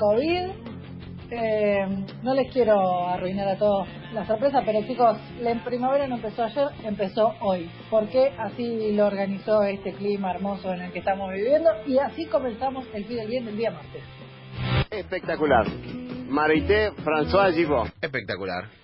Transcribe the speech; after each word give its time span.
COVID. 0.00 0.50
Eh, 1.32 1.86
no 2.24 2.34
les 2.34 2.50
quiero 2.52 3.06
arruinar 3.06 3.46
a 3.46 3.56
todos 3.56 3.86
la 4.12 4.26
sorpresa, 4.26 4.62
pero 4.64 4.82
chicos, 4.84 5.16
la 5.40 5.54
primavera 5.62 6.08
no 6.08 6.16
empezó 6.16 6.42
ayer, 6.42 6.68
empezó 6.82 7.34
hoy. 7.40 7.70
Porque 7.88 8.32
así 8.38 8.92
lo 8.92 9.06
organizó 9.06 9.62
este 9.62 9.92
clima 9.92 10.32
hermoso 10.32 10.72
en 10.72 10.80
el 10.80 10.92
que 10.92 11.00
estamos 11.00 11.32
viviendo 11.32 11.70
y 11.86 11.98
así 11.98 12.26
comenzamos 12.26 12.86
el 12.94 13.04
fin 13.04 13.18
del 13.18 13.28
bien 13.28 13.44
del 13.44 13.56
día 13.56 13.70
martes. 13.70 14.02
Espectacular. 14.90 15.66
Marité 16.28 16.90
François 17.04 17.52
Givot. 17.52 17.88
Espectacular. 18.00 18.79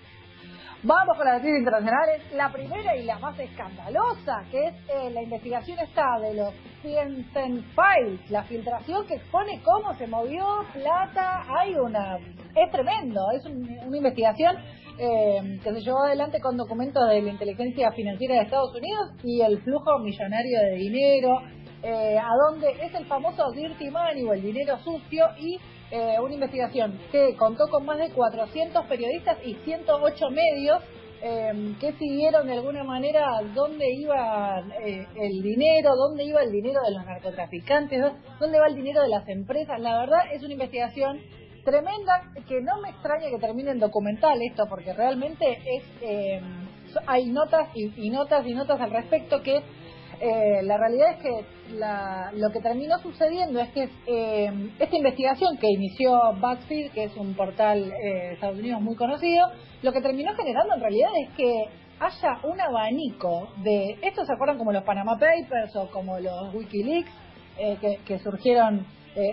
Vamos 0.83 1.17
con 1.17 1.27
las 1.27 1.37
noticias 1.37 1.59
internacionales. 1.59 2.23
La 2.35 2.53
primera 2.53 2.95
y 2.95 3.05
la 3.05 3.19
más 3.19 3.39
escandalosa, 3.39 4.45
que 4.51 4.67
es 4.67 4.75
eh, 4.89 5.11
la 5.11 5.23
investigación 5.23 5.79
esta 5.79 6.19
de 6.21 6.35
los 6.35 6.53
Cienten 6.83 7.65
Files, 7.75 8.31
la 8.31 8.43
filtración 8.43 9.07
que 9.07 9.15
expone 9.15 9.63
cómo 9.65 9.95
se 9.95 10.07
movió 10.07 10.45
plata. 10.75 11.45
Hay 11.59 11.75
una. 11.75 12.19
Es 12.55 12.71
tremendo, 12.71 13.21
es 13.35 13.47
una 13.47 13.97
investigación 13.97 14.57
eh, 14.99 15.59
que 15.65 15.73
se 15.73 15.81
llevó 15.81 16.05
adelante 16.05 16.41
con 16.41 16.59
documentos 16.59 17.09
de 17.09 17.23
la 17.23 17.31
inteligencia 17.31 17.91
financiera 17.93 18.35
de 18.35 18.43
Estados 18.43 18.75
Unidos 18.75 19.13
y 19.25 19.41
el 19.41 19.59
flujo 19.63 19.99
millonario 19.99 20.61
de 20.61 20.77
dinero, 20.77 21.41
eh, 21.83 22.19
a 22.19 22.29
donde 22.49 22.71
es 22.83 22.95
el 22.95 23.07
famoso 23.07 23.51
dirty 23.53 23.91
money 23.91 24.25
o 24.25 24.35
el 24.35 24.43
dinero 24.43 24.79
sucio 24.79 25.27
y 25.39 25.59
eh, 25.91 26.17
una 26.21 26.35
investigación 26.35 26.99
que 27.13 27.37
contó 27.37 27.69
con 27.69 27.85
más 27.85 27.99
de 27.99 28.11
400 28.11 28.87
periodistas 28.87 29.39
y 29.45 29.55
108 29.55 30.31
medios 30.31 30.83
em, 31.23 31.79
que 31.79 31.93
siguieron 31.93 32.47
de 32.47 32.55
alguna 32.55 32.85
manera 32.85 33.25
dónde 33.55 33.91
iba 33.93 34.61
eh, 34.85 35.07
el 35.17 35.43
dinero, 35.43 35.95
dónde 35.97 36.25
iba 36.25 36.43
el 36.43 36.53
dinero 36.53 36.81
de 36.83 36.93
los 36.93 37.05
narcotraficantes, 37.05 38.03
dónde 38.41 38.59
va 38.59 38.67
el 38.67 38.75
dinero 38.75 39.03
de 39.03 39.09
las 39.09 39.29
empresas. 39.29 39.81
La 39.81 39.99
verdad 39.99 40.33
es 40.33 40.43
una 40.43 40.53
investigación 40.53 41.21
tremenda 41.65 42.33
que 42.49 42.61
no 42.61 42.81
me 42.81 42.91
extraña 42.91 43.31
que 43.31 43.39
termine 43.39 43.71
en 43.73 43.81
documental 43.81 44.41
esto 44.43 44.67
porque 44.69 44.93
realmente 44.93 45.59
es 45.65 45.85
em, 46.03 46.67
hay 47.07 47.27
notas 47.27 47.69
y, 47.75 48.11
notas 48.11 48.47
y 48.47 48.55
notas 48.55 48.81
al 48.81 48.91
respecto 48.91 49.43
que 49.43 49.63
eh, 50.21 50.63
la 50.63 50.77
realidad 50.79 51.11
es 51.13 51.23
que 51.23 51.47
lo 52.37 52.51
que 52.51 52.61
terminó 52.61 52.99
sucediendo 52.99 53.61
es 53.61 53.71
que 53.71 53.89
eh, 54.07 54.71
esta 54.79 54.97
investigación 54.97 55.59
que 55.59 55.69
inició 55.69 56.13
BuzzFeed, 56.41 56.93
que 56.93 57.05
es 57.05 57.17
un 57.17 57.35
portal 57.35 57.93
eh, 57.93 58.33
Estados 58.33 58.59
Unidos 58.59 58.81
muy 58.81 58.97
conocido, 58.97 59.47
lo 59.83 59.93
que 59.93 60.01
terminó 60.01 60.35
generando 60.35 60.75
en 60.75 60.81
realidad 60.81 61.11
es 61.23 61.31
que 61.37 61.65
haya 61.99 62.39
un 62.45 62.61
abanico 62.61 63.49
de, 63.63 63.99
estos 64.03 64.27
se 64.27 64.33
acuerdan 64.33 64.59
como 64.59 64.73
los 64.73 64.85
Panama 64.85 65.19
Papers 65.19 65.75
o 65.77 65.91
como 65.91 66.19
los 66.19 66.55
Wikileaks, 66.55 67.11
que, 67.57 67.99
que, 68.05 68.19
surgieron 68.19 68.85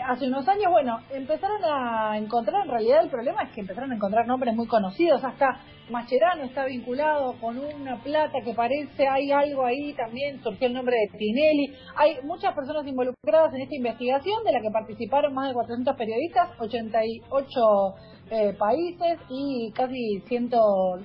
hace 0.07 0.27
unos 0.27 0.47
años, 0.47 0.71
bueno, 0.71 0.97
empezaron 1.11 1.61
a 1.65 2.17
encontrar, 2.17 2.63
en 2.63 2.71
realidad 2.71 3.03
el 3.03 3.09
problema 3.09 3.43
es 3.43 3.49
que 3.51 3.59
empezaron 3.59 3.91
a 3.91 3.95
encontrar 3.95 4.25
nombres 4.25 4.55
muy 4.55 4.65
conocidos, 4.65 5.21
hasta 5.25 5.59
Mascherano 5.94 6.45
está 6.45 6.66
vinculado 6.66 7.36
con 7.39 7.59
una 7.59 8.02
plata 8.02 8.41
que 8.44 8.55
parece, 8.55 9.08
hay 9.08 9.31
algo 9.31 9.63
ahí 9.63 9.94
también, 9.94 10.41
surgió 10.41 10.66
el 10.66 10.73
nombre 10.73 10.95
de 10.97 11.19
Tinelli. 11.19 11.72
Hay 11.95 12.17
muchas 12.23 12.55
personas 12.55 12.88
involucradas 12.88 13.53
en 13.53 13.61
esta 13.61 13.75
investigación, 13.75 14.44
de 14.44 14.53
la 14.53 14.61
que 14.61 14.72
participaron 14.72 15.35
más 15.35 15.50
de 15.50 15.53
400 15.53 15.95
periodistas, 15.95 16.50
88 16.59 17.95
eh, 18.31 18.55
países 18.58 19.19
y 19.30 19.72
casi 19.73 20.19
100, 20.27 20.50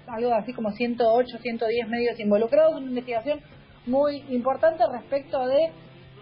algo 0.06 0.32
así 0.32 0.54
como 0.54 0.70
108, 0.70 1.36
110 1.38 1.88
medios 1.88 2.18
involucrados. 2.18 2.76
Una 2.76 2.86
investigación 2.86 3.40
muy 3.84 4.24
importante 4.30 4.84
respecto 4.90 5.46
de 5.48 5.64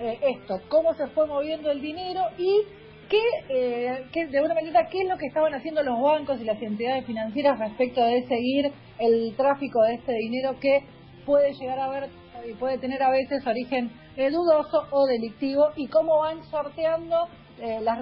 eh, 0.00 0.18
esto, 0.22 0.60
cómo 0.68 0.92
se 0.94 1.06
fue 1.06 1.28
moviendo 1.28 1.70
el 1.70 1.80
dinero 1.80 2.22
y 2.36 2.62
¿Qué, 3.08 3.20
eh, 3.48 4.04
de 4.12 4.38
alguna 4.38 4.54
manera, 4.54 4.88
qué 4.90 5.02
es 5.02 5.08
lo 5.08 5.16
que 5.16 5.26
estaban 5.26 5.54
haciendo 5.54 5.82
los 5.82 6.00
bancos 6.00 6.40
y 6.40 6.44
las 6.44 6.60
entidades 6.60 7.06
financieras 7.06 7.58
respecto 7.58 8.02
de 8.02 8.26
seguir 8.26 8.72
el 8.98 9.34
tráfico 9.36 9.82
de 9.82 9.94
este 9.94 10.12
dinero 10.12 10.58
que 10.60 10.82
puede 11.24 11.52
llegar 11.52 11.78
a 11.78 11.88
ver 11.88 12.08
y 12.48 12.54
puede 12.54 12.78
tener 12.78 13.02
a 13.02 13.10
veces 13.10 13.46
origen 13.46 13.90
eh, 14.16 14.30
dudoso 14.30 14.86
o 14.90 15.06
delictivo 15.06 15.68
y 15.76 15.88
cómo 15.88 16.18
van 16.20 16.42
sorteando 16.44 17.28
eh, 17.60 17.80
las, 17.82 17.98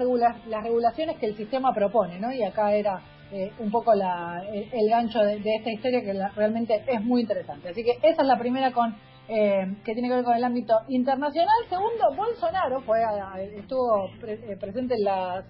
las 0.47 0.63
regulaciones 0.63 1.17
que 1.17 1.27
el 1.27 1.35
sistema 1.35 1.73
propone, 1.73 2.19
¿no? 2.19 2.31
Y 2.31 2.43
acá 2.43 2.73
era 2.73 3.01
eh, 3.31 3.51
un 3.59 3.71
poco 3.71 3.93
la, 3.95 4.43
el, 4.51 4.89
gancho 4.89 5.19
de, 5.19 5.41
esta 5.43 5.71
historia 5.71 6.01
que 6.01 6.13
realmente 6.35 6.83
es 6.87 7.01
muy 7.01 7.21
interesante. 7.21 7.69
Así 7.69 7.83
que 7.83 7.91
esa 8.01 8.21
es 8.21 8.27
la 8.27 8.37
primera 8.37 8.71
con 8.71 8.95
eh, 9.27 9.75
que 9.83 9.93
tiene 9.93 10.07
que 10.09 10.15
ver 10.15 10.23
con 10.23 10.35
el 10.35 10.43
ámbito 10.43 10.73
internacional. 10.87 11.55
Segundo, 11.69 12.13
Bolsonaro 12.15 12.81
fue 12.81 12.99
estuvo 13.57 14.09
eh, 14.27 14.57
presente 14.59 14.95
en 14.95 15.03
la 15.03 15.43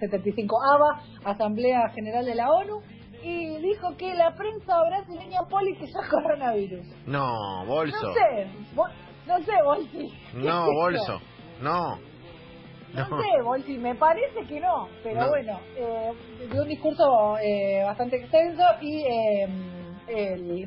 75 0.00 0.56
ABA, 0.62 1.02
Asamblea 1.24 1.88
General 1.90 2.24
de 2.24 2.34
la 2.34 2.50
ONU, 2.50 2.80
y 3.22 3.56
dijo 3.58 3.96
que 3.96 4.14
la 4.14 4.34
prensa 4.34 4.82
brasileña 4.82 5.40
politizó 5.48 6.00
coronavirus. 6.10 6.86
No, 7.06 7.64
Bolso. 7.66 8.06
No 8.06 8.12
sé, 8.12 8.50
no 9.26 9.38
sé, 9.38 9.52
Bolsi. 9.64 10.12
No, 10.34 10.66
Bolso, 10.66 11.20
no. 11.60 11.98
No, 12.94 13.06
sé, 13.06 13.42
Bolsi, 13.42 13.78
me 13.78 13.94
parece 13.94 14.44
que 14.46 14.60
no, 14.60 14.86
pero 15.02 15.26
bueno, 15.30 15.58
eh, 15.78 16.12
dio 16.50 16.60
un 16.60 16.68
discurso 16.68 17.38
eh, 17.38 17.82
bastante 17.84 18.16
extenso 18.16 18.62
y 18.82 19.00
eh, 19.00 19.48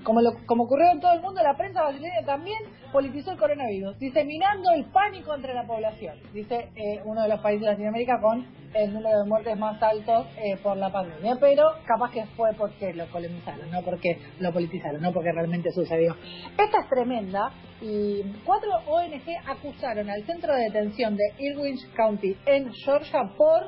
como, 0.03 0.21
como 0.45 0.63
ocurrió 0.63 0.91
en 0.91 0.99
todo 0.99 1.13
el 1.13 1.21
mundo, 1.21 1.41
la 1.43 1.55
prensa 1.55 1.83
brasileña 1.83 2.25
también 2.25 2.57
politizó 2.91 3.31
el 3.31 3.37
coronavirus, 3.37 3.97
diseminando 3.99 4.71
el 4.71 4.85
pánico 4.85 5.35
entre 5.35 5.53
la 5.53 5.65
población, 5.65 6.15
dice 6.33 6.69
eh, 6.75 7.01
uno 7.03 7.23
de 7.23 7.29
los 7.29 7.39
países 7.41 7.61
de 7.61 7.71
Latinoamérica 7.71 8.19
con 8.21 8.45
el 8.73 8.93
número 8.93 9.19
de 9.19 9.25
muertes 9.25 9.57
más 9.57 9.81
altos 9.81 10.27
eh, 10.37 10.57
por 10.61 10.77
la 10.77 10.91
pandemia, 10.91 11.37
pero 11.39 11.63
capaz 11.85 12.11
que 12.11 12.25
fue 12.37 12.53
porque 12.53 12.93
lo 12.93 13.07
colonizaron, 13.07 13.69
no 13.71 13.81
porque 13.81 14.19
lo 14.39 14.51
politizaron, 14.51 15.01
no 15.01 15.11
porque 15.11 15.31
realmente 15.31 15.71
sucedió. 15.71 16.15
Esta 16.57 16.81
es 16.81 16.89
tremenda 16.89 17.51
y 17.81 18.21
cuatro 18.45 18.71
ONG 18.87 19.23
acusaron 19.47 20.09
al 20.09 20.23
centro 20.25 20.53
de 20.53 20.63
detención 20.63 21.15
de 21.15 21.23
Irwin 21.39 21.77
County 21.95 22.35
en 22.45 22.71
Georgia 22.73 23.19
por 23.37 23.63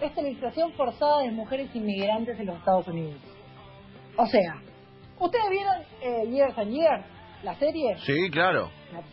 esterilización 0.00 0.72
forzada 0.72 1.22
de 1.22 1.30
mujeres 1.30 1.74
inmigrantes 1.74 2.38
en 2.38 2.46
los 2.46 2.56
Estados 2.56 2.88
Unidos. 2.88 3.20
O 4.16 4.26
sea, 4.26 4.62
¿Ustedes 5.18 5.50
vieron 5.50 5.74
eh, 6.02 6.28
Years 6.28 6.58
and 6.58 6.70
Years, 6.72 7.04
la 7.42 7.54
serie? 7.56 7.96
Sí, 8.04 8.30
claro. 8.30 8.70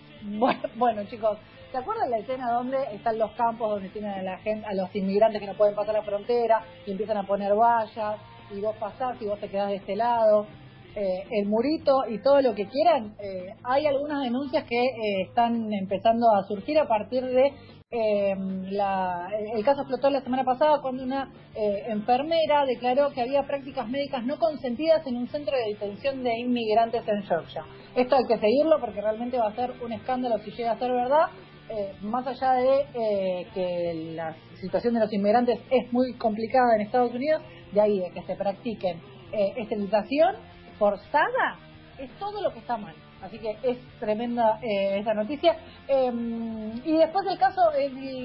Bueno, 0.76 1.04
chicos, 1.06 1.40
¿se 1.72 1.78
acuerdan 1.80 2.12
la 2.12 2.20
escena 2.20 2.52
donde 2.52 2.78
están 2.94 3.18
los 3.18 3.32
campos 3.32 3.72
donde 3.72 3.90
tienen 3.90 4.12
a 4.12 4.22
la 4.22 4.38
gente, 4.38 4.68
a 4.68 4.74
los 4.76 4.96
inmigrantes 4.96 5.42
que 5.42 5.48
no 5.48 5.56
pueden 5.56 5.74
pasar 5.74 5.96
la 5.96 6.04
frontera 6.04 6.64
y 6.86 6.92
empiezan 6.92 7.18
a 7.18 7.24
poner 7.24 7.56
vallas 7.56 8.18
y 8.56 8.62
vos 8.62 8.76
pasás 8.76 9.20
y 9.20 9.26
vos 9.26 9.40
te 9.40 9.50
quedás 9.50 9.70
de 9.70 9.78
este 9.78 9.96
lado? 9.96 10.46
Eh, 10.94 11.24
el 11.32 11.48
murito 11.48 12.04
y 12.10 12.22
todo 12.22 12.42
lo 12.42 12.54
que 12.54 12.68
quieran, 12.68 13.16
eh, 13.18 13.56
hay 13.64 13.88
algunas 13.88 14.24
denuncias 14.24 14.66
que 14.66 14.76
eh, 14.76 15.22
están 15.22 15.72
empezando 15.72 16.28
a 16.36 16.44
surgir 16.44 16.78
a 16.78 16.88
partir 16.88 17.24
de 17.24 17.54
eh, 17.94 18.36
la, 18.70 19.30
el 19.54 19.66
caso 19.66 19.82
explotó 19.82 20.10
la 20.10 20.22
semana 20.22 20.46
pasada 20.46 20.80
cuando 20.82 21.04
una 21.04 21.30
eh, 21.54 21.84
enfermera 21.90 22.66
declaró 22.66 23.12
que 23.12 23.22
había 23.22 23.44
prácticas 23.44 23.90
médicas 23.90 24.24
no 24.26 24.40
consentidas 24.40 25.06
en 25.08 25.18
un 25.18 25.28
centro 25.28 25.58
de 25.58 25.74
detención 25.74 26.24
de 26.24 26.40
inmigrantes 26.40 27.06
en 27.06 27.22
Georgia. 27.24 27.66
Esto 27.94 28.16
hay 28.16 28.24
que 28.26 28.38
seguirlo 28.38 28.80
porque 28.80 29.02
realmente 29.02 29.38
va 29.38 29.50
a 29.50 29.56
ser 29.56 29.74
un 29.84 29.92
escándalo 29.92 30.38
si 30.40 30.52
llega 30.52 30.72
a 30.72 30.80
ser 30.80 30.90
verdad. 30.90 31.28
Eh, 31.70 31.94
más 32.02 32.26
allá 32.26 32.54
de 32.54 32.86
eh, 32.94 33.48
que 33.54 34.14
la 34.16 34.36
situación 34.62 34.94
de 34.94 35.02
los 35.02 35.12
inmigrantes 35.12 35.60
es 35.70 35.92
muy 35.92 36.14
complicada 36.14 36.76
en 36.76 36.82
Estados 36.82 37.14
Unidos, 37.14 37.42
de 37.74 37.82
ahí 37.82 38.00
de 38.00 38.12
que 38.12 38.22
se 38.24 38.36
practiquen 38.36 39.02
esterilización 39.32 40.36
forzada, 40.78 41.58
es 41.98 42.10
todo 42.20 42.42
lo 42.42 42.52
que 42.52 42.60
está 42.60 42.76
mal. 42.76 42.94
Así 43.22 43.38
que 43.38 43.58
es 43.64 43.78
tremenda 44.00 44.60
eh, 44.62 45.00
esa 45.00 45.14
noticia. 45.14 45.58
Em, 45.88 46.82
y 46.84 46.98
después 46.98 47.26
del 47.26 47.38
caso, 47.38 47.62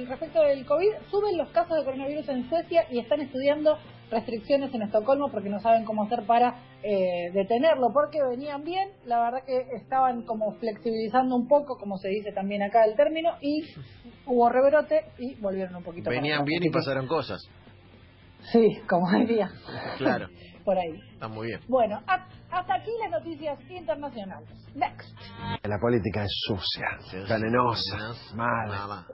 respecto 0.09 0.43
del 0.43 0.65
COVID, 0.65 0.93
suben 1.11 1.37
los 1.37 1.49
casos 1.51 1.79
de 1.79 1.85
coronavirus 1.85 2.29
en 2.29 2.49
Suecia 2.49 2.87
y 2.91 2.99
están 2.99 3.21
estudiando 3.21 3.79
restricciones 4.11 4.73
en 4.73 4.83
Estocolmo 4.83 5.29
porque 5.31 5.49
no 5.49 5.61
saben 5.61 5.85
cómo 5.85 6.05
hacer 6.05 6.25
para 6.27 6.55
eh, 6.83 7.31
detenerlo, 7.33 7.89
porque 7.93 8.23
venían 8.23 8.63
bien, 8.63 8.91
la 9.05 9.19
verdad 9.19 9.45
que 9.45 9.59
estaban 9.77 10.23
como 10.23 10.53
flexibilizando 10.59 11.35
un 11.35 11.49
poco, 11.49 11.77
como 11.77 11.99
se 11.99 12.09
dice 12.09 12.33
también 12.33 12.63
acá 12.63 12.85
el 12.85 12.95
término, 12.95 13.33
y 13.41 13.65
hubo 14.27 14.49
rebrote 14.49 15.07
y 15.19 15.35
volvieron 15.35 15.77
un 15.77 15.83
poquito. 15.83 16.11
Venían 16.11 16.45
bien 16.45 16.63
y 16.63 16.71
pasaron 16.71 17.07
cosas. 17.07 17.43
Sí, 18.53 18.79
como 18.89 19.11
diría. 19.11 19.51
Claro. 19.99 20.29
por 20.67 20.77
ahí. 20.77 21.01
Está 21.15 21.29
muy 21.29 21.47
bien. 21.47 21.61
Bueno, 21.69 21.99
a- 22.07 22.27
hasta 22.51 22.75
aquí 22.75 22.91
las 23.01 23.13
noticias 23.13 23.59
internacionales. 23.71 24.49
Next. 24.75 25.09
La 25.65 25.79
política 25.81 26.25
es 26.25 26.31
sucia, 26.49 26.87
venenosa, 27.29 27.97
mala. 28.35 29.07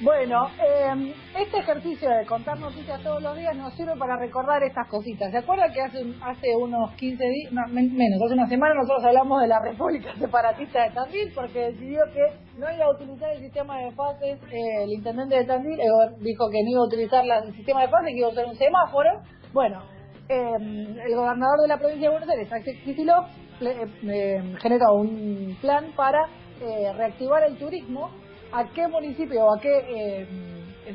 Bueno, 0.00 0.48
eh, 0.60 1.14
este 1.38 1.58
ejercicio 1.58 2.10
de 2.10 2.26
contar 2.26 2.58
noticias 2.58 3.00
todos 3.02 3.22
los 3.22 3.36
días 3.36 3.54
nos 3.56 3.72
sirve 3.74 3.96
para 3.96 4.16
recordar 4.16 4.62
estas 4.62 4.86
cositas. 4.88 5.30
¿Se 5.30 5.38
acuerdan 5.38 5.72
que 5.72 5.80
hace, 5.80 5.98
hace 6.22 6.56
unos 6.56 6.92
15 6.96 7.24
días, 7.24 7.52
no, 7.52 7.66
men- 7.68 7.94
menos, 7.96 8.20
hace 8.24 8.34
una 8.34 8.48
semana 8.48 8.74
nosotros 8.74 9.04
hablamos 9.04 9.40
de 9.42 9.48
la 9.48 9.60
República 9.60 10.14
Separatista 10.18 10.82
de 10.84 10.90
Tandil 10.90 11.32
porque 11.34 11.70
decidió 11.70 12.00
que 12.12 12.58
no 12.58 12.70
iba 12.70 12.84
a 12.84 12.90
utilizar 12.90 13.30
el 13.30 13.40
sistema 13.40 13.78
de 13.78 13.92
fases, 13.92 14.38
eh, 14.50 14.84
el 14.84 14.92
intendente 14.92 15.36
de 15.36 15.44
Tandil 15.44 15.80
eh, 15.80 15.84
dijo 16.20 16.50
que 16.50 16.62
no 16.62 16.70
iba 16.70 16.80
a 16.80 16.86
utilizar 16.86 17.24
la- 17.24 17.38
el 17.38 17.54
sistema 17.54 17.82
de 17.82 17.88
fases, 17.88 18.08
que 18.08 18.18
iba 18.18 18.28
a 18.28 18.32
usar 18.32 18.46
un 18.46 18.56
semáforo. 18.56 19.10
Bueno, 19.52 19.82
eh, 20.28 21.04
el 21.06 21.14
gobernador 21.14 21.60
de 21.62 21.68
la 21.68 21.78
provincia 21.78 22.08
de 22.08 22.12
Buenos 22.12 22.28
Aires, 22.28 22.52
Axel 22.52 22.82
Kicillof, 22.82 23.26
eh, 23.60 23.86
eh, 24.02 24.54
generó 24.60 24.96
un 24.96 25.56
plan 25.62 25.86
para 25.96 26.26
eh, 26.60 26.92
reactivar 26.94 27.42
el 27.44 27.56
turismo. 27.56 28.10
¿A 28.52 28.64
qué 28.64 28.86
municipio 28.86 29.44
o 29.44 29.56
a 29.56 29.60
qué 29.60 30.26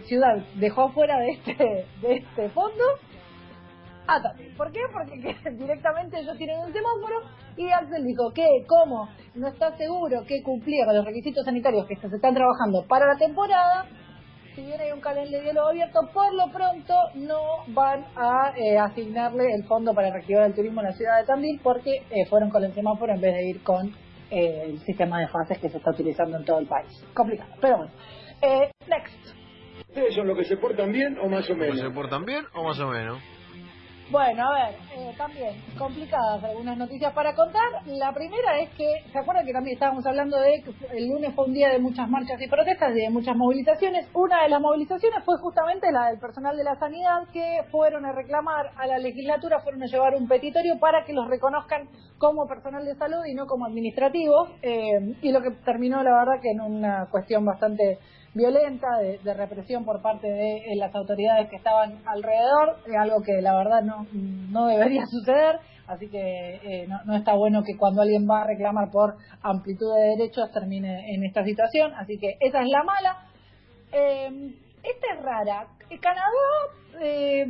ciudad 0.05 0.37
dejó 0.55 0.89
fuera 0.93 1.19
de 1.19 1.31
este, 1.31 1.85
de 2.01 2.15
este 2.15 2.49
fondo? 2.49 2.83
A 4.07 4.21
Tandil. 4.21 4.55
¿Por 4.55 4.71
qué? 4.71 4.79
Porque 4.91 5.19
que 5.19 5.51
directamente 5.57 6.19
ellos 6.19 6.37
tienen 6.37 6.59
un 6.59 6.71
semáforo 6.71 7.21
y 7.57 7.69
Axel 7.71 8.05
dijo 8.05 8.31
que 8.33 8.47
como 8.67 9.09
no 9.35 9.47
está 9.49 9.75
seguro 9.77 10.23
que 10.25 10.41
cumplía 10.43 10.85
con 10.85 10.95
los 10.95 11.05
requisitos 11.05 11.43
sanitarios 11.43 11.85
que 11.87 11.95
se 11.95 12.15
están 12.15 12.33
trabajando 12.33 12.85
para 12.87 13.05
la 13.05 13.17
temporada, 13.17 13.85
si 14.55 14.61
bien 14.61 14.79
hay 14.79 14.91
un 14.91 14.99
calendario 14.99 15.65
abierto, 15.65 15.99
por 16.13 16.33
lo 16.33 16.51
pronto 16.51 16.93
no 17.15 17.63
van 17.67 18.05
a 18.15 18.53
eh, 18.57 18.77
asignarle 18.77 19.53
el 19.53 19.63
fondo 19.65 19.93
para 19.93 20.11
reactivar 20.11 20.47
el 20.47 20.53
turismo 20.53 20.81
en 20.81 20.87
la 20.87 20.93
ciudad 20.93 21.19
de 21.19 21.25
Tandil 21.25 21.59
porque 21.63 22.03
eh, 22.09 22.25
fueron 22.29 22.49
con 22.49 22.63
el 22.63 22.73
semáforo 22.73 23.13
en 23.13 23.21
vez 23.21 23.33
de 23.33 23.49
ir 23.49 23.63
con 23.63 23.87
eh, 24.29 24.63
el 24.65 24.79
sistema 24.79 25.19
de 25.19 25.27
fases 25.27 25.59
que 25.59 25.69
se 25.69 25.77
está 25.77 25.91
utilizando 25.91 26.37
en 26.37 26.45
todo 26.45 26.59
el 26.59 26.67
país. 26.67 27.03
Complicado, 27.13 27.51
pero 27.61 27.77
bueno. 27.77 27.91
Eh, 28.41 28.71
next. 28.87 29.35
¿Ustedes 29.87 30.15
son 30.15 30.27
los 30.27 30.37
que 30.37 30.45
se 30.45 30.57
portan 30.57 30.91
bien 30.91 31.17
o 31.19 31.27
más 31.27 31.49
o 31.49 31.53
¿O 31.53 31.55
menos? 31.55 31.79
¿Se 31.79 31.89
portan 31.89 32.25
bien 32.25 32.45
o 32.53 32.63
más 32.63 32.79
o 32.79 32.87
menos? 32.87 33.19
Bueno, 34.11 34.43
a 34.43 34.53
ver, 34.53 34.75
eh, 34.97 35.13
también 35.17 35.55
complicadas 35.77 36.43
algunas 36.43 36.77
noticias 36.77 37.13
para 37.13 37.33
contar. 37.33 37.63
La 37.85 38.11
primera 38.11 38.59
es 38.59 38.69
que, 38.71 38.85
¿se 39.09 39.17
acuerdan 39.17 39.45
que 39.45 39.53
también 39.53 39.75
estábamos 39.75 40.05
hablando 40.05 40.37
de 40.37 40.61
que 40.63 40.97
el 40.97 41.07
lunes 41.07 41.33
fue 41.33 41.45
un 41.45 41.53
día 41.53 41.69
de 41.69 41.79
muchas 41.79 42.09
marchas 42.09 42.41
y 42.41 42.47
protestas 42.49 42.91
y 42.91 43.03
de 43.03 43.09
muchas 43.09 43.37
movilizaciones? 43.37 44.09
Una 44.13 44.43
de 44.43 44.49
las 44.49 44.59
movilizaciones 44.59 45.23
fue 45.23 45.37
justamente 45.37 45.93
la 45.93 46.07
del 46.07 46.19
personal 46.19 46.57
de 46.57 46.63
la 46.65 46.75
sanidad 46.75 47.25
que 47.31 47.61
fueron 47.71 48.05
a 48.05 48.11
reclamar 48.11 48.71
a 48.75 48.85
la 48.85 48.97
legislatura, 48.97 49.61
fueron 49.61 49.81
a 49.81 49.85
llevar 49.85 50.13
un 50.15 50.27
petitorio 50.27 50.77
para 50.77 51.05
que 51.05 51.13
los 51.13 51.29
reconozcan 51.29 51.87
como 52.17 52.45
personal 52.47 52.83
de 52.83 52.95
salud 52.95 53.23
y 53.25 53.33
no 53.33 53.45
como 53.45 53.65
administrativos. 53.65 54.49
eh, 54.61 55.15
y 55.21 55.31
lo 55.31 55.41
que 55.41 55.51
terminó, 55.63 56.03
la 56.03 56.11
verdad, 56.11 56.41
que 56.41 56.51
en 56.51 56.59
una 56.59 57.07
cuestión 57.09 57.45
bastante 57.45 57.97
violenta 58.33 58.87
de, 58.99 59.17
de 59.19 59.33
represión 59.33 59.83
por 59.85 60.01
parte 60.01 60.27
de 60.27 60.57
eh, 60.57 60.75
las 60.77 60.93
autoridades 60.95 61.49
que 61.49 61.57
estaban 61.57 62.01
alrededor, 62.05 62.77
eh, 62.87 62.95
algo 62.97 63.21
que 63.21 63.41
la 63.41 63.55
verdad 63.55 63.81
no, 63.83 64.05
no 64.13 64.67
debería 64.67 65.05
suceder, 65.09 65.59
así 65.87 66.07
que 66.09 66.55
eh, 66.63 66.87
no, 66.87 67.03
no 67.05 67.15
está 67.17 67.33
bueno 67.35 67.63
que 67.63 67.77
cuando 67.77 68.01
alguien 68.01 68.27
va 68.29 68.41
a 68.41 68.47
reclamar 68.47 68.89
por 68.91 69.15
amplitud 69.41 69.93
de 69.95 70.15
derechos 70.17 70.51
termine 70.53 71.13
en 71.13 71.23
esta 71.25 71.43
situación, 71.43 71.93
así 71.95 72.17
que 72.17 72.37
esa 72.39 72.61
es 72.61 72.67
la 72.69 72.83
mala. 72.83 73.17
Eh, 73.91 74.53
esta 74.83 75.07
es 75.13 75.21
rara. 75.21 75.67
Eh, 75.89 75.99
Canadá 75.99 76.25
eh, 77.01 77.45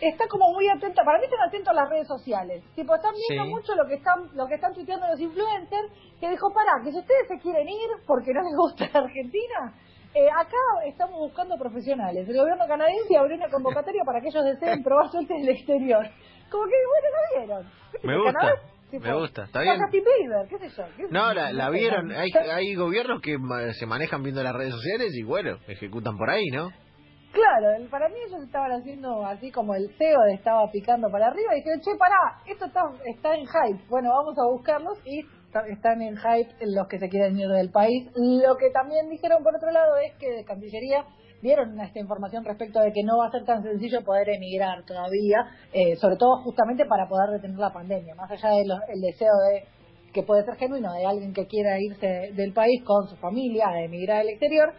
está 0.00 0.26
como 0.28 0.52
muy 0.52 0.68
atenta, 0.68 1.02
para 1.04 1.18
mí 1.18 1.24
están 1.24 1.46
atentos 1.46 1.68
a 1.68 1.74
las 1.74 1.90
redes 1.90 2.06
sociales. 2.06 2.62
Tipo, 2.74 2.94
están 2.94 3.12
viendo 3.28 3.44
Sí. 3.44 3.50
mucho 3.50 3.74
lo 3.74 3.86
que 3.86 3.94
están 3.94 4.28
lo 4.34 4.46
que 4.46 4.54
están 4.54 4.72
tuiteando 4.72 5.06
los 5.08 5.20
influencers, 5.20 5.90
que 6.20 6.30
dijo, 6.30 6.52
pará, 6.54 6.82
que 6.84 6.92
si 6.92 6.98
ustedes 6.98 7.28
se 7.28 7.38
quieren 7.40 7.68
ir 7.68 7.88
porque 8.06 8.32
no 8.32 8.42
les 8.42 8.56
gusta 8.56 8.88
la 8.94 9.00
Argentina, 9.06 9.74
eh, 10.14 10.28
acá 10.28 10.56
estamos 10.86 11.18
buscando 11.18 11.56
profesionales. 11.56 12.28
El 12.28 12.36
gobierno 12.36 12.66
canadiense 12.66 13.16
abrió 13.16 13.36
una 13.36 13.48
convocatoria 13.48 14.02
para 14.04 14.20
que 14.20 14.28
ellos 14.28 14.44
deseen 14.44 14.82
probar 14.84 15.08
suerte 15.08 15.34
en 15.34 15.42
el 15.42 15.48
exterior. 15.50 16.04
Como 16.50 16.64
que, 16.64 16.74
bueno, 16.86 17.08
lo 17.14 17.40
vieron. 17.40 17.72
¿Viste 17.92 18.06
Me 18.08 18.16
gusta, 18.16 18.32
Canadá, 18.32 18.62
me 18.92 19.14
gusta, 19.14 19.44
está 19.44 19.60
bien. 19.60 19.78
Bieber, 19.90 20.48
qué 20.48 20.58
sé 20.58 20.68
yo. 20.76 20.84
qué 20.96 21.04
No, 21.10 21.32
la, 21.32 21.52
la 21.52 21.70
vieron. 21.70 22.10
Hay, 22.16 22.30
hay 22.32 22.74
gobiernos 22.74 23.20
que 23.22 23.36
se 23.78 23.86
manejan 23.86 24.22
viendo 24.22 24.42
las 24.42 24.54
redes 24.54 24.72
sociales 24.72 25.14
y 25.14 25.22
bueno, 25.22 25.58
ejecutan 25.68 26.16
por 26.16 26.28
ahí, 26.28 26.46
¿no? 26.52 26.70
Claro, 27.32 27.88
para 27.90 28.08
mí 28.08 28.16
ellos 28.26 28.42
estaban 28.42 28.72
haciendo 28.72 29.24
así 29.24 29.52
como 29.52 29.76
el 29.76 29.88
CEO 29.96 30.18
estaba 30.34 30.68
picando 30.72 31.08
para 31.10 31.28
arriba 31.28 31.54
y 31.54 31.58
dijeron, 31.58 31.80
che, 31.80 31.96
pará, 31.96 32.42
esto 32.44 32.64
está, 32.64 32.82
está 33.06 33.34
en 33.36 33.46
hype. 33.46 33.84
Bueno, 33.88 34.10
vamos 34.10 34.34
a 34.36 34.50
buscarlos 34.50 34.98
y 35.06 35.22
están 35.68 36.02
en 36.02 36.16
hype 36.16 36.54
los 36.66 36.86
que 36.88 36.98
se 36.98 37.08
quieren 37.08 37.38
ir 37.38 37.48
del 37.48 37.70
país. 37.70 38.08
Lo 38.14 38.56
que 38.56 38.70
también 38.70 39.08
dijeron 39.08 39.42
por 39.42 39.54
otro 39.56 39.70
lado 39.70 39.96
es 39.96 40.14
que 40.18 40.30
de 40.30 40.44
Cancillería 40.44 41.04
dieron 41.42 41.78
esta 41.80 41.98
información 41.98 42.44
respecto 42.44 42.80
de 42.80 42.92
que 42.92 43.02
no 43.02 43.16
va 43.18 43.26
a 43.28 43.30
ser 43.30 43.44
tan 43.44 43.62
sencillo 43.62 44.04
poder 44.04 44.28
emigrar 44.28 44.84
todavía, 44.84 45.38
eh, 45.72 45.96
sobre 45.96 46.16
todo 46.16 46.42
justamente 46.44 46.84
para 46.86 47.08
poder 47.08 47.30
detener 47.30 47.58
la 47.58 47.72
pandemia, 47.72 48.14
más 48.14 48.30
allá 48.30 48.50
del 48.50 49.00
deseo 49.00 49.32
de 49.50 49.64
que 50.12 50.22
puede 50.22 50.44
ser 50.44 50.56
genuino 50.56 50.92
de 50.92 51.06
alguien 51.06 51.32
que 51.32 51.46
quiera 51.46 51.78
irse 51.80 52.32
del 52.34 52.52
país 52.52 52.82
con 52.84 53.08
su 53.08 53.16
familia 53.16 53.68
a 53.68 53.80
emigrar 53.82 54.18
al 54.20 54.28
exterior, 54.28 54.74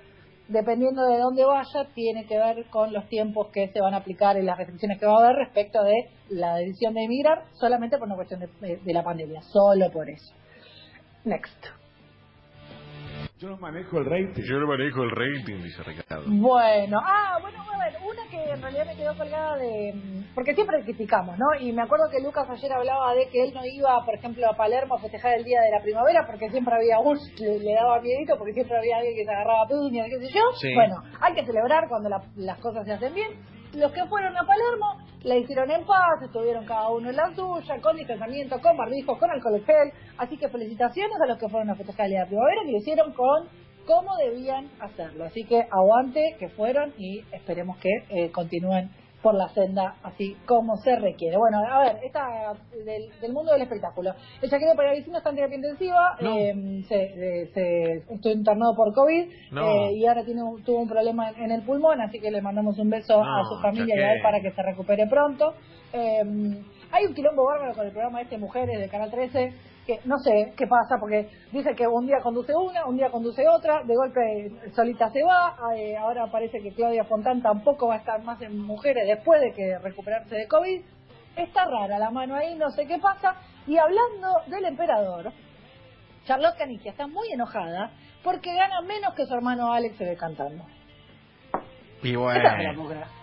dependiendo 0.49 1.05
de 1.07 1.17
dónde 1.17 1.45
vaya, 1.45 1.87
tiene 1.95 2.25
que 2.25 2.37
ver 2.37 2.65
con 2.69 2.91
los 2.93 3.07
tiempos 3.07 3.47
que 3.53 3.69
se 3.69 3.79
van 3.81 3.93
a 3.93 3.97
aplicar 3.97 4.37
y 4.37 4.43
las 4.43 4.57
restricciones 4.57 4.99
que 4.99 5.05
va 5.05 5.13
a 5.15 5.25
haber 5.25 5.37
respecto 5.37 5.81
de 5.83 6.09
la 6.29 6.55
decisión 6.57 6.93
de 6.93 7.05
emigrar, 7.05 7.45
solamente 7.53 7.97
por 7.97 8.07
una 8.07 8.15
cuestión 8.17 8.41
de, 8.41 8.47
de- 8.59 8.77
de 8.83 8.93
la 8.93 9.03
pandemia, 9.03 9.41
solo 9.41 9.89
por 9.91 10.09
eso. 10.09 10.33
Next. 11.25 11.65
Yo 13.39 13.49
no 13.49 13.57
manejo 13.57 13.97
el 13.97 14.05
rating. 14.05 14.43
Yo 14.43 14.59
no 14.59 14.67
manejo 14.67 15.01
el 15.03 15.09
rating, 15.11 15.63
dice 15.63 15.81
Ricardo. 15.83 16.25
Bueno, 16.27 16.99
ah, 17.03 17.39
bueno, 17.41 17.57
a 17.73 17.77
ver, 17.79 17.97
una 18.03 18.29
que 18.29 18.51
en 18.51 18.61
realidad 18.61 18.85
me 18.85 18.95
quedó 18.95 19.17
colgada 19.17 19.57
de... 19.57 19.93
Porque 20.35 20.53
siempre 20.53 20.83
criticamos, 20.83 21.37
¿no? 21.39 21.45
Y 21.59 21.71
me 21.73 21.81
acuerdo 21.81 22.05
que 22.11 22.21
Lucas 22.21 22.47
ayer 22.49 22.71
hablaba 22.71 23.15
de 23.15 23.27
que 23.29 23.43
él 23.43 23.51
no 23.55 23.65
iba, 23.65 24.05
por 24.05 24.13
ejemplo, 24.13 24.47
a 24.47 24.55
Palermo 24.55 24.95
a 24.95 24.99
festejar 25.01 25.33
el 25.37 25.43
Día 25.43 25.59
de 25.61 25.71
la 25.71 25.81
Primavera 25.81 26.23
porque 26.27 26.49
siempre 26.51 26.75
había 26.75 26.99
un... 26.99 27.17
Le, 27.39 27.59
le 27.59 27.73
daba 27.73 27.99
miedito 27.99 28.37
porque 28.37 28.53
siempre 28.53 28.77
había 28.77 28.97
alguien 28.97 29.15
que 29.15 29.25
se 29.25 29.31
agarraba 29.31 29.67
piñas, 29.67 30.07
qué 30.07 30.19
sé 30.27 30.33
yo. 30.33 30.41
Sí. 30.59 30.73
Bueno, 30.75 30.95
hay 31.19 31.33
que 31.33 31.45
celebrar 31.45 31.87
cuando 31.89 32.09
la- 32.09 32.21
las 32.35 32.59
cosas 32.59 32.85
se 32.85 32.93
hacen 32.93 33.13
bien. 33.15 33.31
Los 33.73 33.91
que 33.93 34.05
fueron 34.05 34.35
a 34.35 34.45
Palermo 34.45 34.97
la 35.23 35.37
hicieron 35.37 35.71
en 35.71 35.85
paz, 35.85 36.21
estuvieron 36.21 36.65
cada 36.65 36.89
uno 36.89 37.09
en 37.09 37.15
la 37.15 37.33
suya, 37.33 37.79
con 37.79 37.95
distanciamiento, 37.95 38.59
con 38.59 38.75
barbijos, 38.75 39.17
con 39.17 39.29
alcohol 39.29 39.55
en 39.55 39.63
gel. 39.63 39.93
Así 40.17 40.37
que 40.37 40.49
felicitaciones 40.49 41.15
a 41.21 41.25
los 41.25 41.37
que 41.37 41.47
fueron 41.47 41.69
a 41.69 41.75
festejar 41.75 42.09
de 42.09 42.25
Primavera 42.25 42.61
y 42.65 42.71
lo 42.71 42.77
hicieron 42.77 43.13
con 43.13 43.47
cómo 43.85 44.15
debían 44.17 44.69
hacerlo. 44.79 45.25
Así 45.25 45.45
que 45.45 45.65
aguante 45.71 46.35
que 46.37 46.49
fueron 46.49 46.93
y 46.97 47.23
esperemos 47.31 47.77
que 47.77 47.89
eh, 48.09 48.31
continúen 48.31 48.89
por 49.21 49.35
la 49.35 49.49
senda 49.49 49.95
así 50.03 50.35
como 50.47 50.77
se 50.77 50.95
requiere. 50.95 51.37
Bueno, 51.37 51.59
a 51.59 51.79
ver, 51.83 51.99
esta 52.03 52.53
del, 52.85 53.09
del 53.21 53.33
mundo 53.33 53.51
del 53.53 53.61
espectáculo. 53.61 54.13
El 54.41 54.49
chaquero 54.49 54.73
paravicino 54.75 55.17
está 55.17 55.29
en 55.29 55.35
terapia 55.35 55.55
intensiva, 55.57 56.17
No. 56.21 56.35
eh, 56.37 56.83
se, 56.87 57.47
se- 57.53 57.93
estuvo 58.13 58.33
internado 58.33 58.75
por 58.75 58.93
COVID 58.93 59.29
No. 59.51 59.67
eh, 59.87 59.93
y 59.93 60.05
ahora 60.07 60.23
tiene, 60.25 60.41
tuvo 60.65 60.79
un 60.79 60.89
problema 60.89 61.29
en, 61.29 61.43
en 61.43 61.51
el 61.51 61.61
pulmón, 61.61 62.01
así 62.01 62.19
que 62.19 62.31
le 62.31 62.41
mandamos 62.41 62.79
un 62.79 62.89
beso 62.89 63.21
a 63.21 63.43
su 63.47 63.61
familia 63.61 63.95
y 63.95 63.99
a 63.99 64.13
él 64.13 64.17
Chaqué. 64.19 64.23
para 64.23 64.41
que 64.41 64.51
se 64.51 64.63
recupere 64.63 65.05
pronto. 65.07 65.53
Eh, 65.93 66.23
hay 66.91 67.05
un 67.05 67.13
quilombo 67.13 67.45
bárbaro 67.45 67.73
con 67.73 67.85
el 67.85 67.91
programa 67.91 68.21
este 68.21 68.37
Mujeres 68.37 68.79
de 68.79 68.89
Canal 68.89 69.11
13 69.11 69.53
que 69.99 70.07
no 70.07 70.17
sé 70.19 70.53
qué 70.57 70.67
pasa 70.67 70.97
porque 70.99 71.29
dice 71.51 71.75
que 71.75 71.87
un 71.87 72.05
día 72.05 72.19
conduce 72.21 72.53
una, 72.55 72.85
un 72.85 72.95
día 72.97 73.09
conduce 73.09 73.47
otra, 73.47 73.83
de 73.83 73.95
golpe 73.95 74.71
solita 74.75 75.09
se 75.09 75.23
va, 75.23 75.55
eh, 75.75 75.97
ahora 75.97 76.27
parece 76.31 76.61
que 76.61 76.73
Claudia 76.73 77.03
Fontán 77.05 77.41
tampoco 77.41 77.87
va 77.87 77.95
a 77.95 77.97
estar 77.97 78.21
más 78.23 78.41
en 78.41 78.57
Mujeres 78.57 79.05
después 79.07 79.41
de 79.41 79.51
que 79.53 79.77
recuperarse 79.79 80.35
de 80.35 80.47
COVID. 80.47 80.81
Está 81.35 81.65
rara 81.65 81.97
la 81.97 82.09
mano 82.11 82.35
ahí, 82.35 82.55
no 82.55 82.69
sé 82.71 82.85
qué 82.87 82.97
pasa. 82.99 83.35
Y 83.67 83.77
hablando 83.77 84.27
del 84.47 84.65
emperador, 84.65 85.31
Charlotte 86.25 86.57
Canigia 86.57 86.91
está 86.91 87.07
muy 87.07 87.29
enojada 87.31 87.91
porque 88.23 88.53
gana 88.53 88.81
menos 88.81 89.13
que 89.15 89.25
su 89.25 89.33
hermano 89.33 89.71
Alex 89.73 89.95
se 89.97 90.05
ve 90.05 90.15
cantando. 90.17 90.63
Y 92.03 92.15
bueno. 92.15 92.39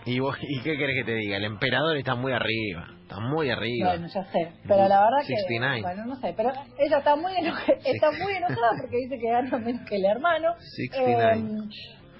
¿Y, 0.05 0.19
vos- 0.19 0.37
¿Y 0.41 0.61
qué 0.61 0.77
querés 0.77 0.95
que 0.99 1.11
te 1.11 1.13
diga? 1.15 1.37
El 1.37 1.45
emperador 1.45 1.97
está 1.97 2.15
muy 2.15 2.31
arriba. 2.31 2.87
Está 3.09 3.21
muy 3.21 3.49
arriba. 3.49 3.89
Bueno, 3.89 4.07
ya 4.07 4.23
sé, 4.25 4.51
pero 4.67 4.87
la 4.87 5.01
verdad 5.01 5.25
que 5.25 5.35
69. 5.35 5.81
bueno, 5.81 6.05
no 6.05 6.15
sé, 6.17 6.31
pero 6.37 6.51
ella 6.77 6.99
está 6.99 7.15
muy 7.15 7.35
enojada, 7.35 7.73
está 7.83 8.11
muy 8.11 8.33
enojada 8.33 8.69
porque 8.79 8.97
dice 8.97 9.17
que 9.17 9.31
gana 9.31 9.57
menos 9.57 9.81
que 9.89 9.95
el 9.95 10.05
hermano. 10.05 10.53
69. 10.59 11.41